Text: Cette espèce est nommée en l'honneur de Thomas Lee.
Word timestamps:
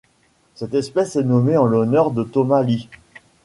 Cette 0.55 0.73
espèce 0.73 1.15
est 1.15 1.23
nommée 1.23 1.57
en 1.57 1.65
l'honneur 1.67 2.09
de 2.09 2.23
Thomas 2.23 2.63
Lee. 2.63 2.89